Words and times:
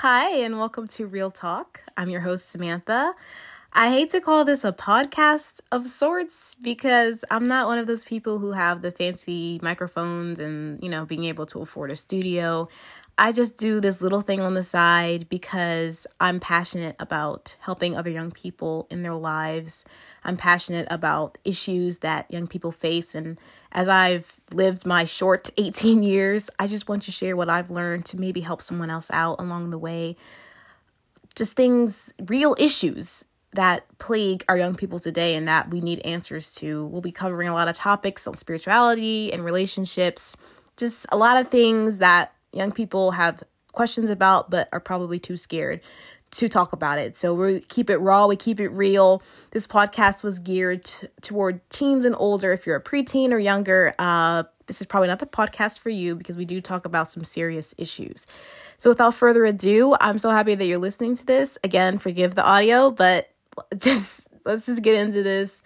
Hi, 0.00 0.30
and 0.38 0.58
welcome 0.58 0.86
to 0.96 1.06
Real 1.06 1.30
Talk. 1.30 1.82
I'm 1.94 2.08
your 2.08 2.22
host, 2.22 2.48
Samantha. 2.48 3.12
I 3.72 3.90
hate 3.90 4.10
to 4.10 4.20
call 4.20 4.44
this 4.44 4.64
a 4.64 4.72
podcast 4.72 5.60
of 5.70 5.86
sorts 5.86 6.56
because 6.56 7.24
I'm 7.30 7.46
not 7.46 7.68
one 7.68 7.78
of 7.78 7.86
those 7.86 8.04
people 8.04 8.40
who 8.40 8.50
have 8.50 8.82
the 8.82 8.90
fancy 8.90 9.60
microphones 9.62 10.40
and, 10.40 10.82
you 10.82 10.88
know, 10.88 11.06
being 11.06 11.24
able 11.26 11.46
to 11.46 11.60
afford 11.60 11.92
a 11.92 11.96
studio. 11.96 12.68
I 13.16 13.30
just 13.30 13.58
do 13.58 13.80
this 13.80 14.02
little 14.02 14.22
thing 14.22 14.40
on 14.40 14.54
the 14.54 14.64
side 14.64 15.28
because 15.28 16.04
I'm 16.20 16.40
passionate 16.40 16.96
about 16.98 17.56
helping 17.60 17.96
other 17.96 18.10
young 18.10 18.32
people 18.32 18.88
in 18.90 19.04
their 19.04 19.14
lives. 19.14 19.84
I'm 20.24 20.36
passionate 20.36 20.88
about 20.90 21.38
issues 21.44 21.98
that 21.98 22.28
young 22.28 22.48
people 22.48 22.72
face. 22.72 23.14
And 23.14 23.38
as 23.70 23.88
I've 23.88 24.40
lived 24.50 24.84
my 24.84 25.04
short 25.04 25.48
18 25.56 26.02
years, 26.02 26.50
I 26.58 26.66
just 26.66 26.88
want 26.88 27.04
to 27.04 27.12
share 27.12 27.36
what 27.36 27.48
I've 27.48 27.70
learned 27.70 28.04
to 28.06 28.18
maybe 28.18 28.40
help 28.40 28.62
someone 28.62 28.90
else 28.90 29.12
out 29.12 29.38
along 29.38 29.70
the 29.70 29.78
way. 29.78 30.16
Just 31.36 31.56
things, 31.56 32.12
real 32.26 32.56
issues 32.58 33.26
that 33.52 33.84
plague 33.98 34.44
our 34.48 34.56
young 34.56 34.74
people 34.74 34.98
today 34.98 35.34
and 35.34 35.48
that 35.48 35.70
we 35.70 35.80
need 35.80 36.00
answers 36.00 36.54
to. 36.56 36.86
We'll 36.86 37.00
be 37.00 37.12
covering 37.12 37.48
a 37.48 37.54
lot 37.54 37.68
of 37.68 37.76
topics 37.76 38.26
on 38.26 38.34
spirituality 38.34 39.32
and 39.32 39.44
relationships, 39.44 40.36
just 40.76 41.06
a 41.10 41.16
lot 41.16 41.36
of 41.36 41.50
things 41.50 41.98
that 41.98 42.32
young 42.52 42.72
people 42.72 43.12
have 43.12 43.42
questions 43.72 44.10
about 44.10 44.50
but 44.50 44.68
are 44.72 44.80
probably 44.80 45.18
too 45.18 45.36
scared 45.36 45.80
to 46.32 46.48
talk 46.48 46.72
about 46.72 46.98
it. 46.98 47.16
So 47.16 47.34
we 47.34 47.60
keep 47.60 47.90
it 47.90 47.98
raw, 47.98 48.26
we 48.26 48.36
keep 48.36 48.60
it 48.60 48.68
real. 48.68 49.22
This 49.50 49.66
podcast 49.66 50.22
was 50.22 50.38
geared 50.38 50.84
t- 50.84 51.08
toward 51.20 51.68
teens 51.70 52.04
and 52.04 52.14
older. 52.16 52.52
If 52.52 52.66
you're 52.66 52.76
a 52.76 52.82
preteen 52.82 53.32
or 53.32 53.38
younger, 53.38 53.94
uh, 53.98 54.44
this 54.68 54.80
is 54.80 54.86
probably 54.86 55.08
not 55.08 55.18
the 55.18 55.26
podcast 55.26 55.80
for 55.80 55.90
you 55.90 56.14
because 56.14 56.36
we 56.36 56.44
do 56.44 56.60
talk 56.60 56.84
about 56.84 57.10
some 57.10 57.24
serious 57.24 57.74
issues. 57.76 58.28
So 58.78 58.90
without 58.90 59.14
further 59.14 59.44
ado, 59.44 59.96
I'm 60.00 60.20
so 60.20 60.30
happy 60.30 60.54
that 60.54 60.64
you're 60.64 60.78
listening 60.78 61.16
to 61.16 61.26
this. 61.26 61.58
Again, 61.64 61.98
forgive 61.98 62.36
the 62.36 62.44
audio, 62.44 62.92
but 62.92 63.29
just 63.78 64.28
let's 64.44 64.66
just 64.66 64.82
get 64.82 64.94
into 64.94 65.22
this. 65.22 65.62